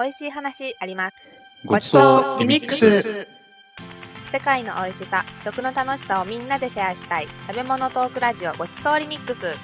[0.00, 1.16] 美味しい話あります。
[1.62, 3.28] ごちそうリミックス。
[4.32, 9.54] 世界の美味しさ、食の楽しさをみんなでシェアしたい食べ物トークラジオごちそうリミックス。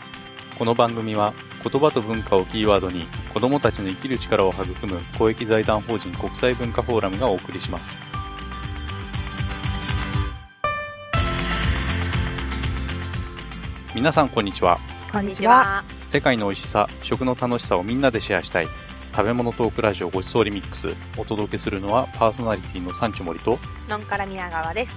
[0.59, 1.33] この番組は
[1.65, 7.97] 言葉と文化をキーワードに子供たちの生きる力を育む公益財団法人国際文化フォーラムがお送りします。
[13.95, 14.79] 皆さんこんにちは。
[15.11, 15.83] こんにちは。
[16.13, 18.67] 世界の美味しさ、食の楽しさをみんなでシェアしたい
[19.17, 20.89] 食べ物トークラジオごちそうリミックス。
[21.17, 24.95] お届けするのはパーソナリティのサンチュモリとのんから宮川です。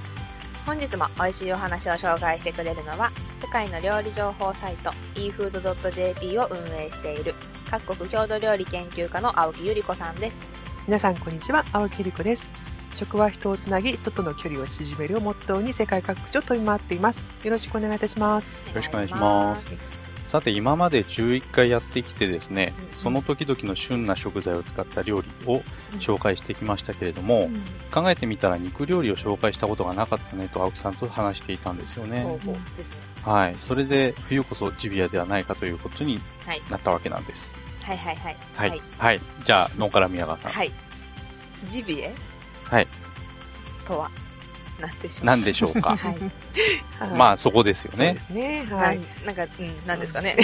[0.66, 7.34] 本日も美味しいお話を紹介してくれるのは、世界の料理情報サイト efood.jp を運営している
[7.72, 10.38] 各国郷土料理研究家の青木ゆり子さんです。
[10.86, 12.50] 皆さんこんにちは青木理子です
[12.96, 19.99] 食は人をつなぎ人との距離を縮めるをモットーに世界各地を飛び回っていますよろしくお願いいたしますよろしくお願いします
[20.30, 25.62] さて今まで11回やってきてですね、うんその時々の旬な食材を使った料理を
[26.00, 27.50] 紹介してきましたけれども、
[27.92, 32.22] 考えてみたら肉料理を紹介したことがなかったねと青木さんと話していたんですよね。
[32.24, 32.96] ほうほうですね。
[33.24, 33.56] はい。
[33.58, 36.62] それで冬こそジビアではないかということにはい。
[36.70, 37.56] なったわけなんです。
[37.82, 38.38] はいはいはい。
[38.56, 38.82] はい。
[38.98, 39.22] はい。
[39.46, 40.52] じゃあ、ノンから宮川さん。
[40.52, 40.72] はい。
[41.70, 42.14] ジビエ？
[42.66, 42.88] はい。
[43.88, 44.12] とは、
[44.80, 46.16] なんでしょう何でしょうかはい。
[47.18, 48.20] まあ、そこですよねそうで。
[48.20, 49.02] すねははいい。
[49.26, 50.36] なんか、うん、なんですかね。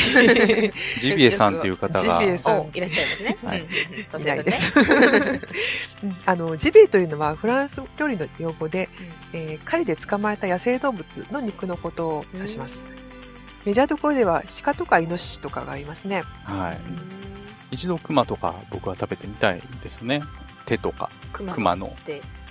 [0.99, 3.37] ジビエさんという方が、ジビエさんおいらっしゃいますね。
[3.45, 3.71] はいうんうん
[4.13, 4.51] うんいないで。
[4.51, 8.89] すうんあのジビエというのはフランス料理の用語で、
[9.33, 12.79] えー狩りで捕まえた野生動物の肉のことを指します
[13.65, 16.77] メジャーどころでは鹿とかイノシシとかがありますねはい。
[17.71, 20.21] 一度熊とか僕は食べてみたいですね。
[20.65, 21.95] 手とか、熊熊の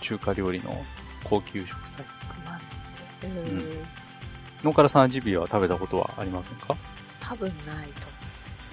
[0.01, 0.85] 中華料理の
[1.25, 2.05] 高級食材。
[3.25, 3.87] うんうん。
[4.63, 6.77] ノンからさんはジビエは食べたことはありませんか？
[7.21, 7.89] 多分ない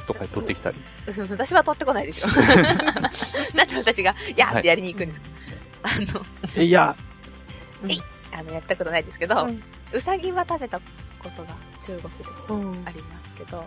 [0.07, 0.77] どっかで取ってきたり。
[1.05, 1.21] と。
[1.29, 2.27] 私は取ってこないですよ。
[3.55, 5.25] なんで私が、やーってやりに行くんですか、
[5.83, 6.71] あの、え、い。
[6.71, 6.95] や、
[8.33, 9.63] あの、やったことないですけど、うん。
[9.93, 13.65] うさぎは食べたことが中国でうんありますけど、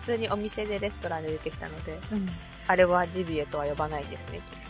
[0.00, 2.28] 普通にお店でレストランで出てきたので、うん。
[2.66, 4.69] あれはジビエとは呼ばないですね、きっ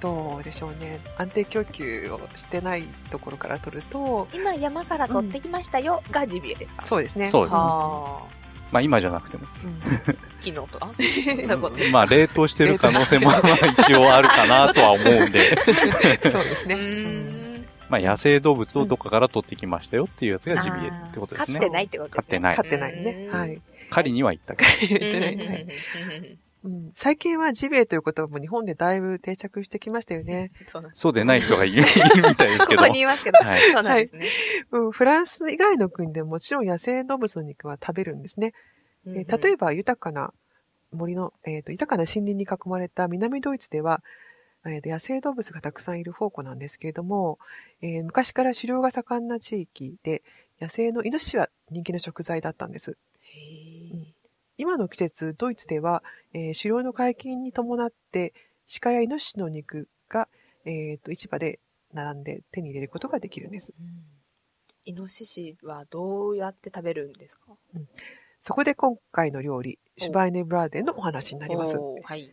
[0.00, 1.00] どうでしょうね。
[1.16, 4.28] 安定供給をしてないところから取ると。
[4.32, 6.86] 今山から取ってきましたよ、がジビエですか？
[6.86, 7.28] そうですね。
[7.28, 7.58] そうですね。
[7.58, 8.22] は
[8.70, 9.44] まあ今じゃなくても。
[9.64, 9.80] うん。
[9.92, 10.90] あ、 昨日とか
[11.90, 13.40] まあ冷凍してる可能性もまあ
[13.82, 15.56] 一応あるかなとは思うんで、
[16.30, 16.76] そうですね。
[17.88, 21.58] まあ野生動物をどっかから取ってきましたよっていうやつがジビエってことですね。
[21.58, 21.70] 飼って。
[21.70, 22.40] ないってことですね。
[22.40, 23.28] 飼飼ってないね。
[23.32, 23.40] うん。
[23.40, 23.60] はい
[23.90, 24.94] 狩りには行ったけど。
[26.94, 30.50] 最近はジビエという言葉も日本でだいぶ定着してきましたよね。
[30.66, 30.90] そう。
[30.92, 32.82] そうでない人がいるみたいですけど。
[32.82, 33.38] ここに言いますけど。
[33.38, 34.28] はいそうなんですね。
[34.72, 38.54] うん、フランス以外の国でももちろん野生動物の肉は食べるんですね。
[39.06, 40.32] えー例えば豊かな
[40.92, 44.02] 森の、えーと豊かな森林に囲まれた南ドイツでは、
[44.66, 47.38] えーと野生動物がたくさんいる宝庫なんですけれども、
[47.82, 50.22] えー昔から狩猟が盛んな地域で
[50.60, 52.90] 野生のイノシシは人気の食材だったんです。
[52.90, 53.67] へー
[54.58, 56.02] 今の季節ドイツでは、
[56.34, 58.34] えー狩猟の解禁に伴って
[58.82, 60.28] 鹿やイノシシの肉が、
[60.64, 61.60] えーと市場で
[61.94, 63.72] 並んで手に入れることができるんです。
[63.78, 63.86] うん
[64.84, 67.52] イノシシはどうやって食べるんですか？
[68.40, 71.76] そこで今回の料理、シュバイネブラーデンのお話になります。
[72.02, 72.32] はい。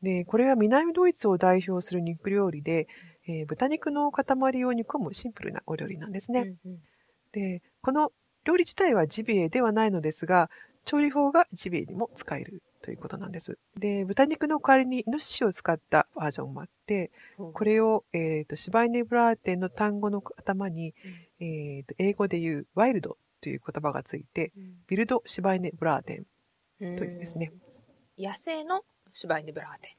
[0.00, 2.86] で、これは南ドイツを代表する肉料理で、
[3.26, 6.54] えー豚肉の塊を煮込むシンプルなお料理なんですね。
[6.64, 6.78] うんうん
[7.32, 8.12] で、この
[8.44, 10.50] 料理自体はジビエではないのですが、
[10.84, 13.58] 調理法がジビエにも使えるということなんです。
[13.76, 20.94] で、豚肉の代わりにイノシシを使ったバージョンもあって、これを、えーと、シュバイネブラーテンの単語の頭に、
[21.40, 24.52] えーと、英語で言うワイルドという言葉がついて、
[24.86, 26.22] ビルド・シュバイネブラーテ
[26.78, 27.52] ンというですね。
[27.52, 27.72] うん
[28.18, 28.82] 野生の
[29.14, 29.96] シュバイネブラーテ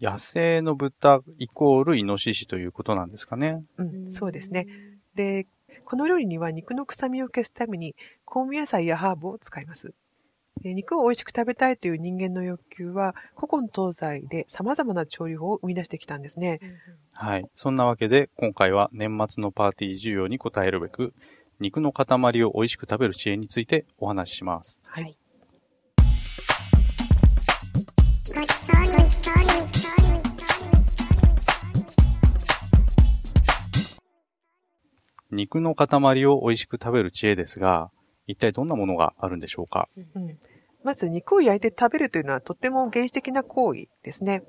[0.00, 3.62] 野生の豚イコールイノシシということなんですかね。
[3.78, 4.06] うン。
[4.08, 4.66] ん、そうですね。。
[5.14, 5.46] で、
[5.84, 7.94] この料理には肉の臭みを消すために
[8.26, 9.94] 香味野菜やハーブを使います。
[10.60, 16.60] で肉を美味しく食べたいという人間の欲求は古今東西で様々な調理法を生み出してきたんですね。
[17.10, 17.44] はい。
[17.56, 21.14] そんなわけで、今回は年末のパーティー需要に応えるべく、
[21.58, 24.80] 肉の塊を美味しく食べる知恵についてお話しします。
[24.84, 25.04] はい。
[25.04, 25.16] はい
[35.34, 37.90] 肉の塊を美味しく食べる知恵ですが、
[38.26, 39.88] 一体どんなものがあるんでしょうか？
[40.14, 40.38] うん、
[40.84, 44.42] まず肉を焼いて食べるというのはとっても原始的な行為ですね。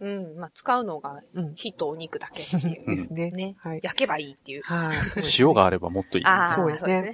[0.00, 1.54] うん、まあ使うのがうん。
[1.54, 2.96] 火とお肉だけっていう。
[2.96, 3.30] ですね。
[3.30, 3.54] ね。
[3.58, 3.80] はい。
[3.82, 4.62] 焼けばいいっていう。
[4.62, 4.96] はい。
[5.38, 6.24] 塩があればもっといい。
[6.54, 7.12] そうですね。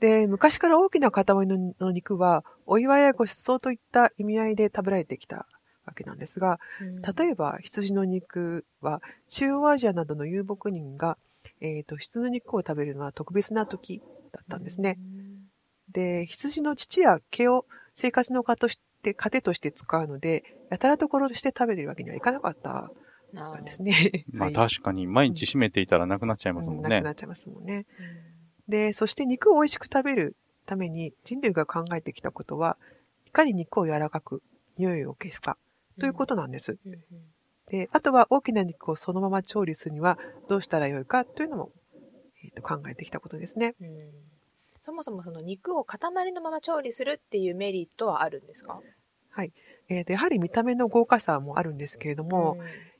[0.00, 5.46] で、昔から大きな塊のの肉は、お祝いやご馳走といった意味合いで食べられてきた
[5.86, 11.16] わけなんですが、うん例えば羊の肉は中央アジアなどの遊牧民が、
[11.60, 14.02] えー、と羊の肉を食べるのは特別な時
[14.32, 14.98] だったんですね。。
[15.94, 17.64] で、羊の乳や毛を
[17.94, 22.90] 生活の糧として糧として使うので、やたらところとして食べるわけにはいかなかった
[23.36, 24.26] あんですね。
[24.32, 27.10] まあはい確かに毎日締めていたらなくなっちゃいますもんねうんなくな。
[27.12, 27.86] っちゃいますもんね。
[28.68, 30.36] で、そして肉を美味しく食べる
[30.66, 32.76] ために人類が考えてきたことは、
[33.26, 34.42] いかに肉を柔らかく
[34.78, 35.56] 匂いを消すか
[36.00, 36.76] ということなんです。
[36.84, 36.98] うんうん
[37.68, 40.18] で、あとは大きな肉をそのまま調理するには
[40.50, 41.72] どうしたらよいかというのも、
[42.44, 43.74] えーと考えてきたことですね。
[44.84, 45.98] うんそもそもその肉を塊
[46.32, 48.80] のまま調理するっていうメリットはあるんですか？
[49.88, 52.58] えーとやはり見た目の豪華さもあるんですけれども、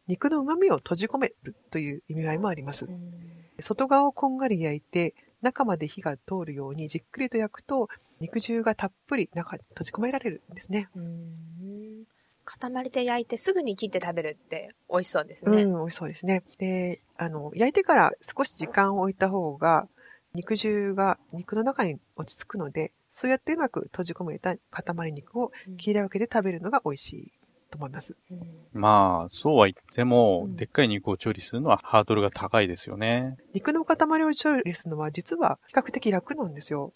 [0.08, 2.88] 肉の旨味を閉じ込めるという意味合いもありますう。
[2.88, 3.12] ん
[3.60, 7.88] 外側をこんがり焼いて、中まで火が通るようにじっくりと焼くと、
[8.18, 10.88] 肉汁がたっぷり中に閉じ込められるんですね。
[10.96, 12.04] うん
[12.44, 15.62] 塊で焼いてすぐに切って食べるって美味しそうですね。
[15.62, 16.42] うん、美味しそうですね。
[16.58, 19.88] で、あの、焼いてから少し時間を置いた方が、
[20.34, 27.32] 肉汁が肉の中に落ち着くので、そうやってうまく閉じ込めた塊肉を切り分けて食べるのが美味しい
[27.70, 28.16] と思います。
[28.30, 28.40] うん
[28.72, 33.36] まあ、そうは言っても、うんでっかい肉を調理するのはハードルが高いですよね。
[33.52, 36.92] 肉の塊を調理するのは実は比較的楽なんですよ。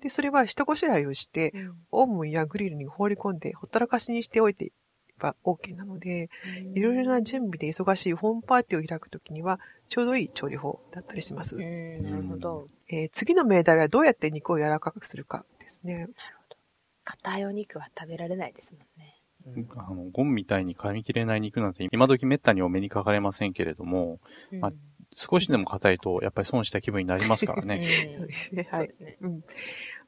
[0.00, 4.70] で、それは下ごしらえをして、うんオーブンやグリルに放り込んでほったらかしにしておいて
[5.18, 6.28] ば OK なので、
[6.74, 11.56] いろいろな準備で忙しいホームパーティーを開くときにはちょうどいい調理法だったりします。
[11.56, 12.68] うんなるほど。
[12.88, 15.94] えー次の命題はどうやって肉を柔らかくするかですね。
[15.94, 16.12] なるほ
[16.50, 16.56] ど。
[17.04, 19.14] 硬いお肉は食べられないですもんね。
[19.76, 24.18] あの、ゴムみたいに噛み切れない肉なんて今時めったにお目にかかれませんけれども、
[24.52, 24.72] うんまあ
[25.18, 27.76] 少しでも硬いとやっぱり損した気分になりますからうね。
[27.76, 28.68] んそうですね。
[28.70, 28.90] はい。
[29.22, 29.44] うん。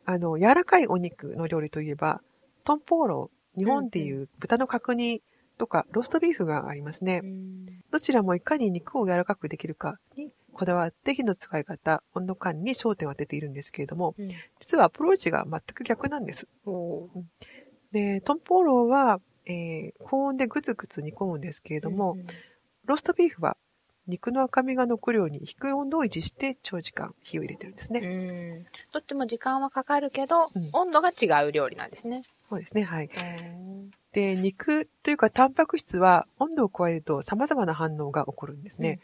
[0.05, 2.21] あの、柔らかいお肉の料理といえば、
[2.65, 5.23] トンポーロ、日本でいう豚の角煮
[5.59, 7.21] とかローストビーフがありますね。
[7.23, 7.59] うん
[7.91, 16.47] どちらもいかに肉を柔らかくできるかにこだわって火の使い方、温度感に焦点を当てているんですけれども、うん実はアプローチが全く逆なんです。
[17.93, 22.19] で、トンポーロは、えー高温でぐつぐつ煮込むんですけれども、
[22.85, 23.57] ローストビーフは
[24.07, 28.01] 肉の赤みが残るように低い温度を維持して長時間火を入れてるんですうね。
[28.01, 32.23] んどっちも時間はかかるけど、うん温度が違う料理なんですね。
[32.49, 32.83] そうですね。
[32.83, 33.11] はい。
[34.13, 39.01] で、肉というかタンパク質は温度を加えると様々な反応が起こるんですね。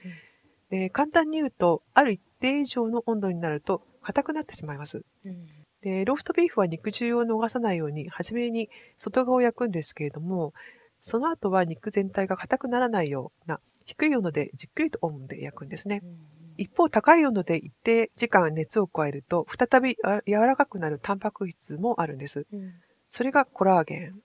[0.71, 5.05] で簡単に言うと、ある一定以上の温度になると硬くなってしまいます。
[5.25, 5.47] うん
[5.85, 10.55] で、ローストビーフは肉汁を逃さないように、初めに外側を焼くんですけれども、
[11.03, 16.03] その後は肉全体が硬くならないような、低い温度でじっくりとオーブンで焼くんですね。
[16.57, 22.47] 一方、高い温度で一定時間熱を加えると、再びあ柔らかくなるタンパク質もあるんです。
[22.51, 22.73] うん
[23.15, 24.17] それがコラーゲン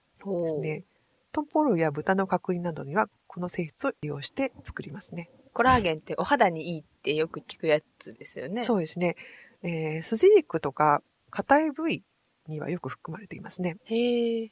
[0.42, 0.82] ですね。
[1.30, 5.30] トンポロや豚の角煮などには、この性質を利用して作りますね。
[5.52, 8.64] コラーゲンってお肌にいいってよく聞くやつですよね。
[8.64, 9.14] そうですね。
[9.62, 12.02] えー筋肉とか硬い部位
[12.48, 13.76] にはよく含まれていますね。
[13.84, 14.50] へえ。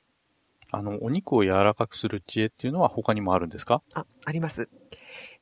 [0.71, 3.83] あの、お肉を柔らかくする知恵っていうのは他にもあるんですか？
[3.95, 4.69] あ、あります。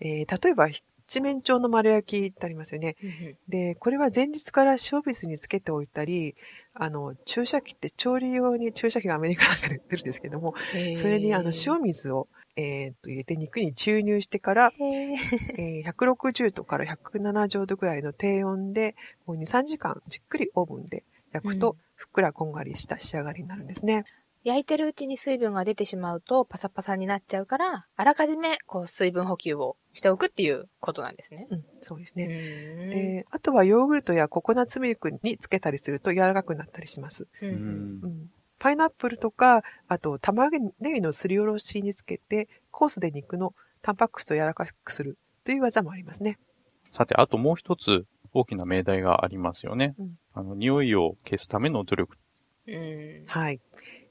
[0.00, 0.68] えー例えば、
[1.06, 2.96] 七面鳥の丸焼きってありますよね。
[3.48, 6.34] で、これは前日から塩水につけておいたり、
[6.74, 10.54] あの、注射器って調理用に注射器がアメリカなんかで売ってるんですけども、
[10.98, 15.16] それにあの塩水を、えーっと入れて肉に注入してから、へえ。
[15.58, 18.94] えー160度から170度ぐらいの低温で、
[19.26, 24.04] こう2、3時間じっくりオーブンで焼くと、うんふっくらこんがりした仕上がりになるんですね。
[24.46, 31.48] 焼いてるうちに水分が出てしまうとパサパサになっちゃうから、あらかじめこう水分補給をしておくっていうことなんですね。
[31.50, 32.28] うん、そうですね。
[32.28, 32.34] ね。
[32.36, 37.26] であとはヨーグルトやココナッツミルクにつけたりすると柔らかくなったりします。
[37.42, 46.38] うんうんうん、パイナップルとか、あと玉ねぎのすりおろしにつけて、コースで肉のタンパク質を柔らかくするという技もありますね。
[46.92, 49.96] さて、あともう一つ大きな命題がありますよね。
[49.98, 52.16] うんあの、匂いを消すための努力。
[52.68, 53.60] うんはい。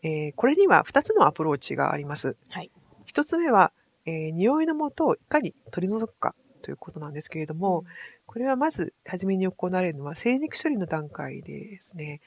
[0.06, 2.38] えーこれには2つのアプローチがあります。
[2.50, 2.70] はい。
[3.12, 3.72] 1つ目は、
[4.06, 7.84] えー匂いの元をいかに取り除くかということなんですけれども、
[8.28, 12.22] これはまず初めに行われるのは精肉処理の段階ですね。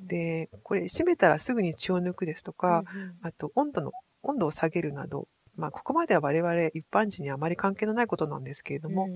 [0.00, 2.84] で、これ閉めたらすぐに血を抜くですとか、
[3.22, 9.06] あと温度の、温度を下げるなど、まあここまでは我々一般人にあまり関係のないことなんですけれども、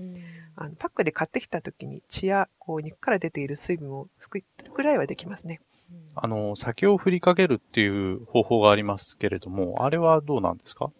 [0.55, 5.59] あのパックで買ってきた時に血やこう肉から出ている水分を拭くぐらいはできますね。
[6.15, 10.91] あの、酒を振りかけるっていう方法がありますけれども、あれはどうなんですか？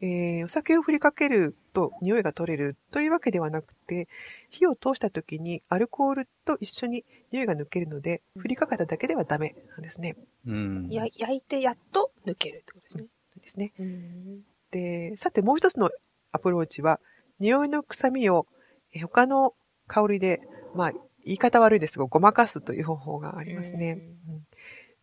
[0.00, 4.08] えーお酒を振りかけると匂いが取れるというわけではなくて、
[4.50, 10.16] 火を通した時にアルコールと一緒に匂いが抜けるので、振りかけただけではダメなんですね。
[10.46, 10.88] うん。
[10.90, 13.06] や焼いてやっと抜けるってことですね。
[13.42, 13.72] ですね。
[13.78, 15.90] うんで、さてもう一つの
[16.32, 17.00] アプローチは、
[17.40, 18.46] 匂いの臭みを
[18.92, 19.54] え他の
[19.86, 20.40] 香りで、
[20.74, 20.92] まあ、
[21.28, 23.98] 言い方悪いですが、ごまかすという方法がありますね。
[24.28, 24.46] うん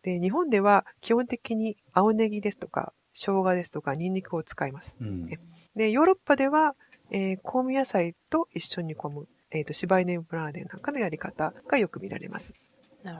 [0.02, 4.96] で、日本では基本的に青ネギですとか、生姜ですとか、ニンニクを使います。
[5.00, 5.26] うん。
[5.74, 6.76] で、ヨーロッパでは、
[7.10, 12.54] えー香味野菜と一緒に煮込む、えっ、と、柴犬ブラーデンなんかのやり方がよく見られます。
[13.02, 13.18] なる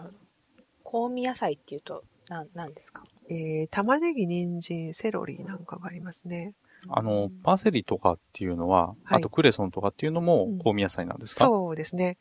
[0.84, 1.08] ほど。
[1.08, 3.02] 香味野菜っていうと、なん、なんですか？
[3.28, 6.52] えー玉ねぎ、人参、セロリなんかがありますね。
[6.88, 12.16] あの、パセリとかっていうのは、はいあとクレソンとかっていうのもうん香味野菜なんですか、そうですね。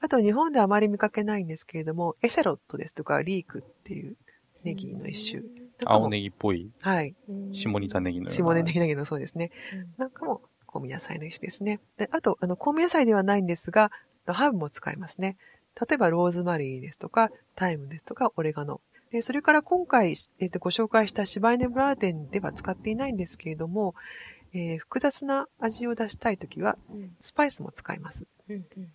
[0.00, 4.16] あと日本ではあまり見かけないんですけれども、エシャロットですとかリークっていう
[4.64, 5.42] ネギの一種。
[5.84, 6.10] 青ギ。
[6.10, 7.14] ネギっぽいはい。
[7.52, 8.62] 下仁田ネギのような。
[8.62, 9.50] 下ネギのそうですね。
[9.98, 10.42] なんかも
[10.72, 11.80] 香味野菜の一種ですね。
[11.96, 13.90] であと、あの、香味野菜ではないんですが、
[14.26, 15.36] ハーブも使いますね。
[15.80, 18.80] 例えば、ローズマリーですとか、タイムですとか、オレガノ。
[19.10, 23.96] でそれから今回、えっとご紹介した柴犬ブラーデンでは使っていないんですけれども、
[24.52, 28.26] えー複雑な味を出したいときは、うんスパイスも使います。
[28.48, 28.54] こ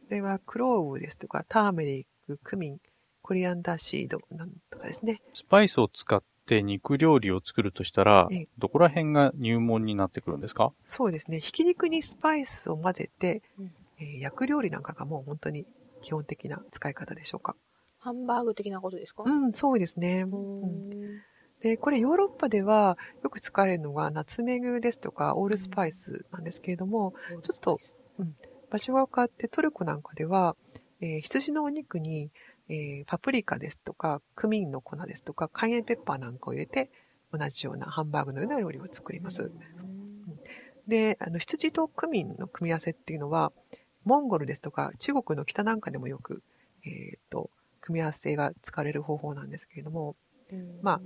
[0.10, 2.78] れはクローブですとか、ターメリック、クミン、
[3.22, 5.22] コリアンダーシードなんとかですね。
[5.34, 10.74] スパイスを使って肉料理を作るとしたらええ、どこら辺が入門になってくるんですか？
[10.86, 11.40] そうですね。
[11.40, 15.66] ひき肉にスパイスを混ぜて、うんえー焼く料理なんかがもう本当に
[16.02, 17.56] 基本的な使い方でしょうか。
[17.98, 19.24] ハンバーグ的なことですか？
[19.26, 20.24] うん、そうですね。
[20.24, 21.22] ううんん
[21.62, 27.80] で、これヨーロッパではよく使われるのがナツメグですとかオールスパイスなんですけれども、ちょっと
[28.70, 30.56] 場所が変わってトルコなんかでは、
[31.02, 32.30] えー羊のお肉に、
[32.70, 36.90] えーパプリカですとかクミンの粉ですとかカイエンペッパーなんかを入れて
[37.32, 39.52] 同じようなハンバーグのような料理を作ります。
[40.88, 43.52] で、あの羊とクミンの組み合わせっていうのは
[44.04, 46.44] モンゴルですとか中国の北なんかでもよく、
[46.86, 47.50] えーと
[47.82, 50.16] 組み合わせが使われる方法なんですけれども
[50.82, 51.00] まあ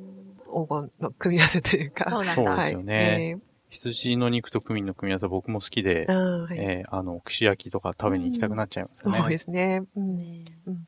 [0.52, 2.06] 黄金の組み合わせというか。
[2.10, 2.70] そうなんではい。
[2.70, 3.30] すよね。
[3.32, 3.40] えー
[3.72, 6.58] 羊の肉とクミンの組み合わせ僕も好きであ、ーはい。
[6.58, 9.20] えーあの、串焼きとか食べに行きたくなっちゃいますよね。
[9.20, 9.84] そうですね。
[9.96, 10.18] うん。
[10.18, 10.46] ね。
[10.66, 10.86] うん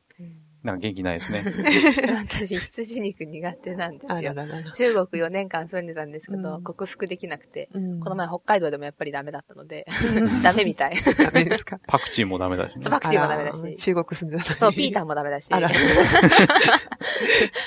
[0.62, 1.44] なんか元気ないですね。
[2.28, 4.12] 私、羊肉苦手なんですよ。
[4.12, 4.70] あらららら。
[4.72, 9.86] 中国4年間住んでたんですけど、うん克服できなくて、うんこの前北海道でもやっぱりダメだったので、
[10.44, 10.94] ダメみたい。
[11.18, 11.80] ダメですか？
[11.88, 12.88] パクチーもダメだしね。
[12.88, 15.68] パクチーもダメだし、中国住んでたのにそう、ピータンもダメだし、あら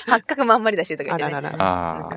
[0.06, 1.34] 八角もあんまりだしとか言ってね。
[1.34, 2.10] あららら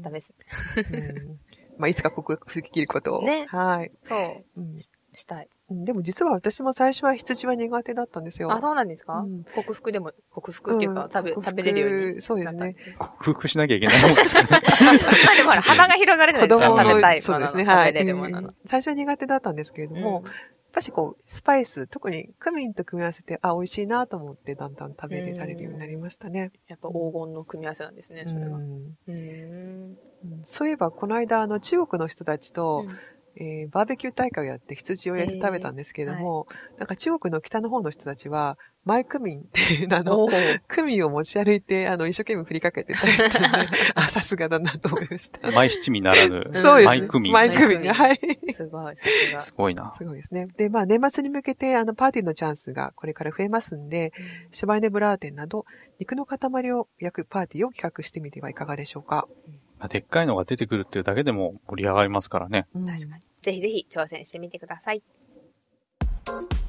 [0.00, 0.32] ダメです。
[0.76, 1.40] うん
[1.78, 3.22] まあ、いつか克服できることを。
[3.22, 3.92] ねはい。
[4.02, 4.16] そ
[4.56, 4.76] う、うん
[5.12, 5.48] したい。
[5.70, 8.52] うんでも実は私も最初は羊は苦手だったんですよ。
[8.52, 12.20] あ、そうなんですか、うん克服でも、克服っていうか、うん食べ、食べれるように。
[12.20, 12.76] そうですね。
[12.98, 14.48] 克服しなきゃいけないもんですかね。
[14.50, 14.56] ま
[15.32, 17.64] あでもほら、幅が広がるじゃないですか、子供の食べたいそうですね。
[17.64, 17.88] はい。
[17.88, 18.54] 食べれるもののうん。
[18.64, 20.30] 最初は苦手だったんですけれども、うん
[20.76, 26.52] やっぱしこう、スパイス、特にクミンと組み合わせて、あ、美味しいなと思って、だんだん食べられるようになりましたね。
[26.68, 28.58] やっぱ黄金の組み合わせなんですね、それは。
[28.58, 29.14] うんうん。
[29.14, 29.96] うん
[30.44, 32.98] そういえば、この間、あの、中国の人たちと、うん
[33.36, 36.46] えーバーベキュー大会をやって羊を焼いて食べたんですけれども、
[36.78, 40.28] なんか中国の北の方の人たちは、マイクミンっていう、あの、
[40.68, 45.50] クミンを持ち歩いて、あの、一生懸命振りかけてたんで、 あ、さすがだなと思いました。
[45.50, 46.86] マイ七味ならぬ、 そうです。
[46.86, 47.32] マイクミン。
[47.32, 48.20] マイクミンが、はい。
[48.54, 49.40] すごい、さすが。
[49.40, 49.92] すごいな。
[49.92, 50.46] すごいですね。
[50.56, 54.12] で、まあ、年末に向けて、あの、パーティーのチャンスがこれから増えますんで、
[54.52, 55.66] シュバイネブラーテンなど、
[55.98, 56.38] 肉の塊
[56.72, 59.26] を焼くパーティーを企画してみてはいかがでしょうか。
[59.48, 62.66] まあでっかいのが出てくるっていうだけでも盛り上がりますからね。
[62.74, 63.22] うん確かに。
[63.42, 65.02] ぜひぜひ挑戦してみてください。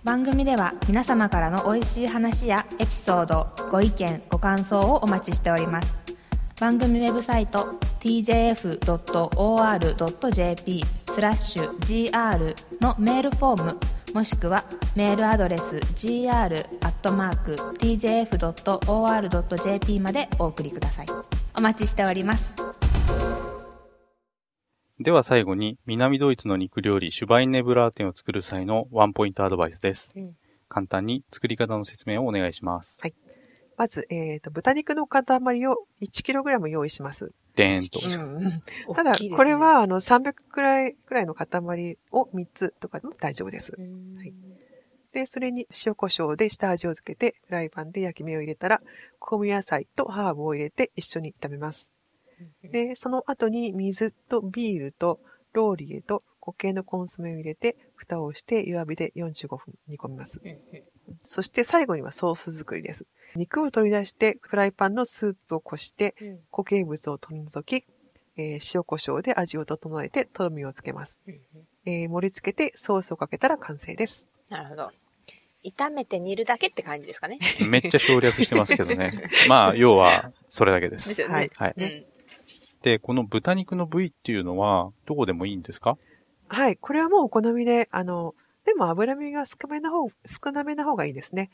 [0.03, 5.95] 番組では皆様からの美味しい話やエピソードご意見ご感想をお待ちしております
[6.59, 8.85] 番組ウェブサイト tjf.or.jp
[11.11, 13.77] スラッシュ gr のメールフォーム
[14.13, 14.63] もしくは
[14.95, 15.63] メールアドレス
[15.95, 16.69] gr.tjf.or.jp
[19.99, 21.07] までお送りください
[21.57, 22.56] お待ちしております
[25.07, 30.11] では最後に、南ドイツの肉料理、シュバインネブラーテンを作る際のワンポイントアドバイスです。
[30.13, 30.35] うん
[30.67, 32.97] 簡単に作り方の説明をお願いします。
[33.77, 35.23] まず、えっ、と、豚肉の塊
[35.67, 37.31] を 1kg 用意します。
[37.55, 38.01] でーんと。
[38.03, 38.61] うん
[38.93, 43.75] ただ、ねこれ、は、あの、300くらい、くらいの塊を3つとかでも大丈夫です。
[43.77, 44.33] うんはい
[45.13, 48.81] で、それに塩コショウで下味をつけて、フライパンで焼き目を入れたら、
[49.21, 51.89] 香味野菜とハーブを入れて一緒に炒めます。
[52.63, 55.20] で、その後に水とビールと
[55.53, 60.41] ローリエと固形のコンソメを入れて、蓋をして弱火で45分煮込みます。
[61.24, 63.06] そして最後にはソース作りです。
[63.36, 67.86] 肉を取り出して、フライパンのスープをこして、うん固形物を取り除き、
[68.38, 71.20] えー塩コショウで味を整えてとろみをつけます。
[71.86, 74.27] えー盛り付けてソースをかけたら完成です。
[74.50, 74.91] なるほど。
[75.65, 77.39] 炒めて煮るだけって感じですかね。
[77.67, 79.12] めっちゃ省略してますけどね。
[79.50, 80.96] まあ、要は、それだけで。
[80.96, 81.34] ですすよね。
[81.34, 82.16] はいはいうん
[82.88, 85.98] て、この豚肉の部位っていうのは、どこでもいいんですか？
[86.48, 86.77] はい。
[86.77, 88.34] これはもうお好みで、あの、
[88.65, 91.50] でも脂身が少めな方、少なめな方がいいですね。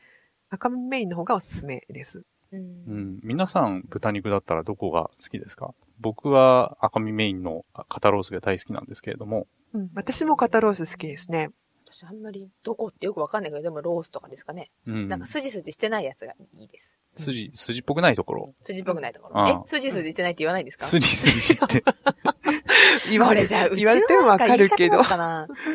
[0.49, 2.19] 赤身メインの方がおすすめです。
[2.19, 2.25] う。
[2.51, 3.19] うんん。
[3.23, 5.73] 皆さん、豚肉だったらどこが好きですか？
[5.99, 9.89] 僕は赤身メインの肩ロースが大好きなんですけれども、うん。
[9.95, 11.49] 私も肩ロース好きですね。
[11.85, 14.69] 私あんまりどこってよくわかんないけど、でもロースとかですかね。
[14.85, 15.07] うん。
[15.07, 16.91] なんか筋筋してないやつがいいです。
[17.15, 18.53] 筋、筋っぽくないところ？
[18.63, 19.65] 筋っぽくないとこああろ。
[19.65, 19.69] え？
[19.69, 20.85] 筋筋してないって言わないんですか？
[20.85, 21.83] 筋筋って。
[23.09, 25.01] 言われじゃあ、うち言われてもわかるけど。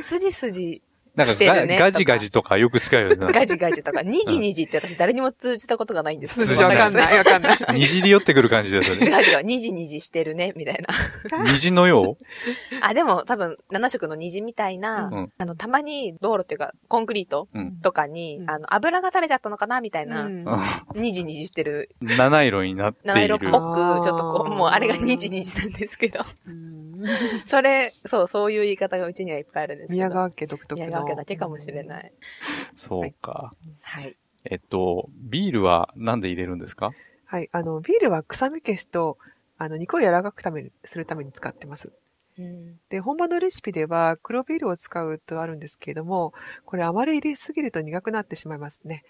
[0.03, 0.83] 筋筋、
[1.19, 3.17] なんかしてるねガガジガジとかよく使うよね。
[3.35, 7.59] ガジガジとか、ニジニジって私誰にも通じたことがないんです筋わかんない、わかんない。
[7.75, 9.07] にじり寄ってくる感じだよ違うね。
[9.09, 11.45] 違う、ニジニジしてるね、みたいな。
[11.53, 12.25] 虹のよう？
[12.83, 17.81] あ、でも多分、7色の虹みたいな、うんあの、たまに道路っていうか、コンクリートうん。
[17.81, 20.45] とかに、うんあの、油が垂れちゃったのかなみたいな、うん
[20.95, 23.99] ニジニジしてる、七色になっている七色っぽ。
[24.01, 26.79] く、ちょっとこう、もうあれがニジニジなんですけど、うん
[27.47, 29.97] それ、そう、そういう言い方がうちにはいっぱいあるんですけど。
[29.97, 30.87] 宮川家独特の。
[30.87, 32.13] 宮川家だけかもしれない。
[32.77, 33.53] そうか。
[33.81, 34.17] はい。
[34.45, 36.93] えっと、ビールはなんで入れるんですか？
[37.25, 37.49] はい。
[37.53, 39.19] あの、ビールは臭み消しと、
[39.59, 41.93] あの、肉を柔らかくためにするために使ってます。
[42.39, 42.81] うん。
[42.89, 46.33] で、本場のレシピでは黒ビールを使うとあるんですけれども、
[46.65, 49.05] これあまり入れすぎると苦くなってしまいますね。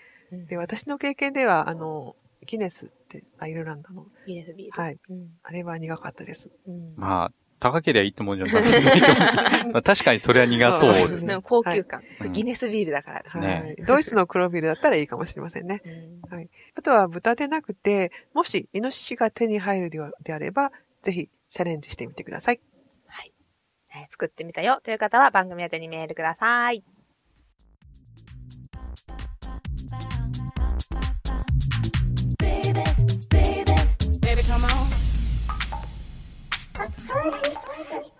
[0.49, 4.73] で、私の経験では、あの、ギネスってアイルランドの、いいです、ビール。
[4.73, 4.99] はい。
[5.09, 5.28] うん。
[5.43, 6.50] あれは苦かったです。
[6.67, 11.02] うんまあ、高ければいいってもんじゃないと思うまあ確かにそれは苦そうでね。
[11.02, 11.38] そうですすね。
[11.42, 12.02] 高級感。
[12.18, 13.46] はいギネスビールだからですね。
[13.46, 13.76] ねはい。
[13.86, 15.82] ドイツの黒ビールだったらいいかもしれませんね。
[16.30, 20.70] うんあとは豚でなくて、もしイノシシが手に入るではであれば、
[21.02, 22.60] ぜひチャレンジしてみてください。
[23.06, 23.32] はい。
[23.90, 26.84] えー作ってみたよという方は番組宛てにメールください。
[36.80, 37.35] Absurd.
[37.35, 38.17] Absurd.